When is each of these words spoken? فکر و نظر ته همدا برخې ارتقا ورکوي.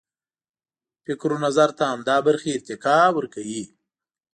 فکر 1.05 1.29
و 1.33 1.37
نظر 1.45 1.69
ته 1.77 1.83
همدا 1.91 2.17
برخې 2.27 2.49
ارتقا 2.55 2.97
ورکوي. 3.15 3.63